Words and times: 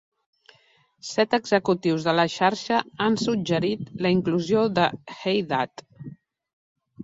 Set 1.09 1.35
executius 1.37 2.07
de 2.07 2.15
la 2.21 2.25
xarxa 2.37 2.81
han 3.07 3.19
suggerit 3.27 3.95
la 4.07 4.15
inclusió 4.17 4.67
de 4.81 4.91
"Hey 5.21 5.47
Dad..!". 5.55 5.89